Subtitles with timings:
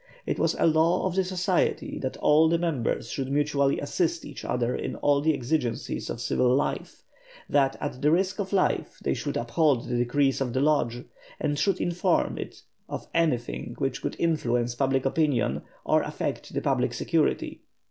[0.25, 4.75] It was a law of the Society that all members should mutually assist each other
[4.75, 7.03] in all the exigencies of civil life;
[7.47, 11.03] that at the risk of life they should uphold the decrees of the Lodge;
[11.39, 16.95] and should inform it of anything which could influence public opinion, or affect the public
[16.95, 17.61] security.